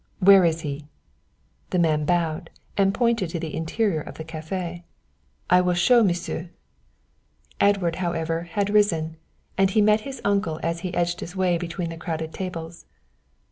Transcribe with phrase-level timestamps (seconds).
[0.17, 0.87] "Where is he?"
[1.69, 4.81] The man bowed, and pointed to the interior of the café.
[5.47, 6.49] "I will show m'sieu."
[7.59, 9.17] Edward, however, had risen,
[9.59, 12.87] and he met his uncle as he edged his way between the crowded tables.